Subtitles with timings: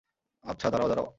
[0.43, 1.07] আচ্ছা, দাঁড়াও, দাঁড়াও।